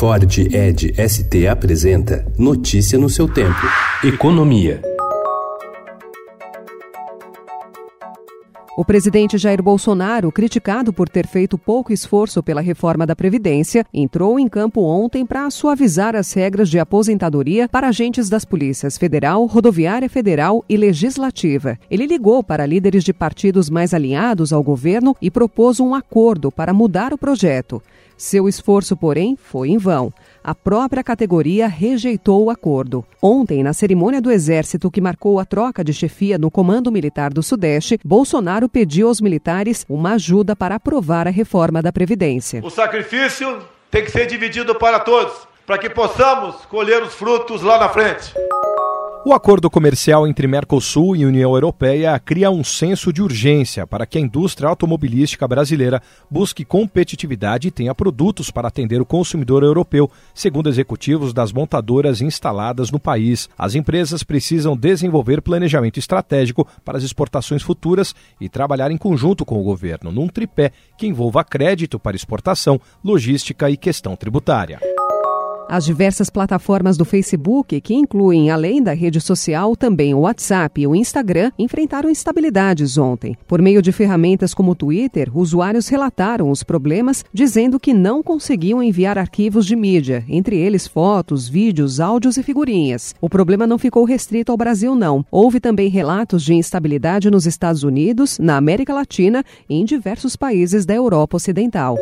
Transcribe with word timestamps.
Ford 0.00 0.24
Ed 0.50 0.94
ST 0.96 1.46
apresenta 1.46 2.24
Notícia 2.38 2.98
no 2.98 3.10
seu 3.10 3.28
tempo. 3.28 3.60
Economia. 4.02 4.80
O 8.78 8.82
presidente 8.82 9.36
Jair 9.36 9.62
Bolsonaro, 9.62 10.32
criticado 10.32 10.90
por 10.90 11.06
ter 11.06 11.26
feito 11.26 11.58
pouco 11.58 11.92
esforço 11.92 12.42
pela 12.42 12.62
reforma 12.62 13.06
da 13.06 13.14
Previdência, 13.14 13.84
entrou 13.92 14.40
em 14.40 14.48
campo 14.48 14.80
ontem 14.80 15.26
para 15.26 15.50
suavizar 15.50 16.16
as 16.16 16.32
regras 16.32 16.70
de 16.70 16.78
aposentadoria 16.78 17.68
para 17.68 17.88
agentes 17.88 18.30
das 18.30 18.46
polícias 18.46 18.96
federal, 18.96 19.44
rodoviária 19.44 20.08
federal 20.08 20.64
e 20.66 20.78
legislativa. 20.78 21.78
Ele 21.90 22.06
ligou 22.06 22.42
para 22.42 22.64
líderes 22.64 23.04
de 23.04 23.12
partidos 23.12 23.68
mais 23.68 23.92
alinhados 23.92 24.50
ao 24.50 24.62
governo 24.62 25.14
e 25.20 25.30
propôs 25.30 25.78
um 25.78 25.94
acordo 25.94 26.50
para 26.50 26.72
mudar 26.72 27.12
o 27.12 27.18
projeto. 27.18 27.82
Seu 28.20 28.46
esforço, 28.46 28.94
porém, 28.98 29.34
foi 29.34 29.70
em 29.70 29.78
vão. 29.78 30.12
A 30.44 30.54
própria 30.54 31.02
categoria 31.02 31.66
rejeitou 31.66 32.44
o 32.44 32.50
acordo. 32.50 33.02
Ontem, 33.22 33.62
na 33.62 33.72
cerimônia 33.72 34.20
do 34.20 34.30
Exército 34.30 34.90
que 34.90 35.00
marcou 35.00 35.40
a 35.40 35.46
troca 35.46 35.82
de 35.82 35.94
chefia 35.94 36.36
no 36.36 36.50
Comando 36.50 36.92
Militar 36.92 37.32
do 37.32 37.42
Sudeste, 37.42 37.98
Bolsonaro 38.04 38.68
pediu 38.68 39.08
aos 39.08 39.22
militares 39.22 39.86
uma 39.88 40.12
ajuda 40.12 40.54
para 40.54 40.74
aprovar 40.74 41.26
a 41.26 41.30
reforma 41.30 41.80
da 41.80 41.90
Previdência. 41.90 42.60
O 42.62 42.68
sacrifício 42.68 43.62
tem 43.90 44.04
que 44.04 44.10
ser 44.10 44.26
dividido 44.26 44.74
para 44.74 45.00
todos, 45.00 45.32
para 45.66 45.78
que 45.78 45.88
possamos 45.88 46.56
colher 46.66 47.02
os 47.02 47.14
frutos 47.14 47.62
lá 47.62 47.78
na 47.80 47.88
frente. 47.88 48.34
O 49.22 49.34
acordo 49.34 49.68
comercial 49.68 50.26
entre 50.26 50.46
Mercosul 50.46 51.14
e 51.14 51.26
União 51.26 51.52
Europeia 51.52 52.18
cria 52.18 52.50
um 52.50 52.64
senso 52.64 53.12
de 53.12 53.20
urgência 53.20 53.86
para 53.86 54.06
que 54.06 54.16
a 54.16 54.20
indústria 54.20 54.66
automobilística 54.66 55.46
brasileira 55.46 56.00
busque 56.30 56.64
competitividade 56.64 57.68
e 57.68 57.70
tenha 57.70 57.94
produtos 57.94 58.50
para 58.50 58.68
atender 58.68 58.98
o 58.98 59.04
consumidor 59.04 59.62
europeu, 59.62 60.10
segundo 60.34 60.70
executivos 60.70 61.34
das 61.34 61.52
montadoras 61.52 62.22
instaladas 62.22 62.90
no 62.90 62.98
país. 62.98 63.46
As 63.58 63.74
empresas 63.74 64.22
precisam 64.22 64.74
desenvolver 64.74 65.42
planejamento 65.42 65.98
estratégico 65.98 66.66
para 66.82 66.96
as 66.96 67.04
exportações 67.04 67.62
futuras 67.62 68.14
e 68.40 68.48
trabalhar 68.48 68.90
em 68.90 68.96
conjunto 68.96 69.44
com 69.44 69.60
o 69.60 69.64
governo, 69.64 70.10
num 70.10 70.28
tripé 70.28 70.72
que 70.96 71.06
envolva 71.06 71.44
crédito 71.44 72.00
para 72.00 72.16
exportação, 72.16 72.80
logística 73.04 73.68
e 73.68 73.76
questão 73.76 74.16
tributária. 74.16 74.80
As 75.72 75.84
diversas 75.84 76.28
plataformas 76.28 76.96
do 76.96 77.04
Facebook, 77.04 77.80
que 77.80 77.94
incluem, 77.94 78.50
além 78.50 78.82
da 78.82 78.92
rede 78.92 79.20
social, 79.20 79.76
também 79.76 80.12
o 80.12 80.22
WhatsApp 80.22 80.80
e 80.80 80.86
o 80.88 80.96
Instagram, 80.96 81.52
enfrentaram 81.56 82.10
instabilidades 82.10 82.98
ontem. 82.98 83.38
Por 83.46 83.62
meio 83.62 83.80
de 83.80 83.92
ferramentas 83.92 84.52
como 84.52 84.72
o 84.72 84.74
Twitter, 84.74 85.30
usuários 85.32 85.86
relataram 85.86 86.50
os 86.50 86.64
problemas, 86.64 87.24
dizendo 87.32 87.78
que 87.78 87.94
não 87.94 88.20
conseguiam 88.20 88.82
enviar 88.82 89.16
arquivos 89.16 89.64
de 89.64 89.76
mídia, 89.76 90.24
entre 90.28 90.56
eles 90.56 90.88
fotos, 90.88 91.48
vídeos, 91.48 92.00
áudios 92.00 92.36
e 92.36 92.42
figurinhas. 92.42 93.14
O 93.20 93.28
problema 93.28 93.64
não 93.64 93.78
ficou 93.78 94.04
restrito 94.04 94.50
ao 94.50 94.58
Brasil, 94.58 94.96
não. 94.96 95.24
Houve 95.30 95.60
também 95.60 95.88
relatos 95.88 96.42
de 96.42 96.52
instabilidade 96.52 97.30
nos 97.30 97.46
Estados 97.46 97.84
Unidos, 97.84 98.40
na 98.40 98.56
América 98.56 98.92
Latina 98.92 99.44
e 99.68 99.76
em 99.76 99.84
diversos 99.84 100.34
países 100.34 100.84
da 100.84 100.94
Europa 100.94 101.36
Ocidental. 101.36 101.96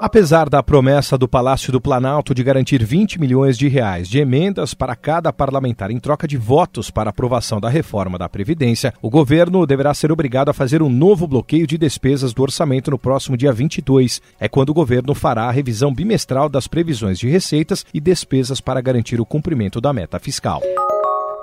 Apesar 0.00 0.50
da 0.50 0.62
promessa 0.62 1.16
do 1.16 1.28
Palácio 1.28 1.72
do 1.72 1.80
Planalto 1.80 2.34
de 2.34 2.42
garantir 2.42 2.84
20 2.84 3.18
milhões 3.20 3.56
de 3.56 3.68
reais 3.68 4.08
de 4.08 4.18
emendas 4.18 4.74
para 4.74 4.96
cada 4.96 5.32
parlamentar 5.32 5.90
em 5.90 5.98
troca 5.98 6.26
de 6.26 6.36
votos 6.36 6.90
para 6.90 7.10
aprovação 7.10 7.60
da 7.60 7.68
reforma 7.68 8.18
da 8.18 8.28
Previdência, 8.28 8.92
o 9.00 9.08
governo 9.08 9.66
deverá 9.66 9.94
ser 9.94 10.10
obrigado 10.10 10.48
a 10.48 10.52
fazer 10.52 10.82
um 10.82 10.90
novo 10.90 11.26
bloqueio 11.26 11.66
de 11.66 11.78
despesas 11.78 12.34
do 12.34 12.42
orçamento 12.42 12.90
no 12.90 12.98
próximo 12.98 13.36
dia 13.36 13.52
22. 13.52 14.20
É 14.38 14.48
quando 14.48 14.70
o 14.70 14.74
governo 14.74 15.14
fará 15.14 15.44
a 15.44 15.52
revisão 15.52 15.94
bimestral 15.94 16.48
das 16.48 16.66
previsões 16.66 17.18
de 17.18 17.28
receitas 17.28 17.86
e 17.94 18.00
despesas 18.00 18.60
para 18.60 18.80
garantir 18.80 19.20
o 19.20 19.26
cumprimento 19.26 19.80
da 19.80 19.92
meta 19.92 20.18
fiscal. 20.18 20.60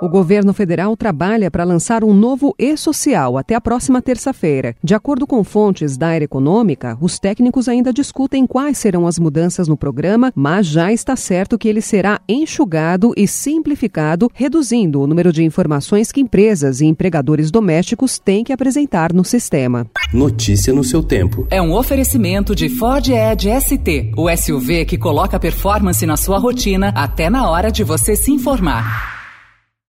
O 0.02 0.08
governo 0.08 0.52
federal 0.52 0.96
trabalha 0.96 1.48
para 1.48 1.62
lançar 1.62 2.02
um 2.02 2.12
novo 2.12 2.56
e-social 2.58 3.38
até 3.38 3.54
a 3.54 3.60
próxima 3.60 4.02
terça-feira. 4.02 4.74
De 4.82 4.96
acordo 4.96 5.28
com 5.28 5.44
fontes 5.44 5.96
da 5.96 6.08
área 6.08 6.24
econômica, 6.24 6.98
os 7.00 7.20
técnicos 7.20 7.68
ainda 7.68 7.92
discutem 7.92 8.44
quais 8.44 8.78
serão 8.78 9.06
as 9.06 9.16
mudanças 9.16 9.68
no 9.68 9.76
programa, 9.76 10.32
mas 10.34 10.66
já 10.66 10.92
está 10.92 11.14
certo 11.14 11.56
que 11.56 11.68
ele 11.68 11.80
será 11.80 12.20
enxugado 12.28 13.12
e 13.16 13.28
simplificado, 13.28 14.28
reduzindo 14.34 15.00
o 15.00 15.06
número 15.06 15.32
de 15.32 15.44
informações 15.44 16.10
que 16.10 16.20
empresas 16.20 16.80
e 16.80 16.86
empregadores 16.86 17.52
domésticos 17.52 18.18
têm 18.18 18.42
que 18.42 18.52
apresentar 18.52 19.12
no 19.12 19.24
sistema. 19.24 19.86
Notícia 20.12 20.72
no 20.72 20.82
seu 20.82 21.04
tempo. 21.04 21.46
É 21.48 21.62
um 21.62 21.72
oferecimento 21.76 22.56
de 22.56 22.68
Ford 22.68 23.06
Edge 23.08 23.48
ST, 23.60 24.14
o 24.16 24.28
SUV 24.36 24.84
que 24.84 24.98
coloca 24.98 25.38
performance 25.38 26.04
na 26.04 26.16
sua 26.16 26.38
rotina 26.38 26.88
até 26.88 27.30
na 27.30 27.48
hora 27.48 27.70
de 27.70 27.84
você 27.84 28.16
se 28.16 28.32
informar. 28.32 29.11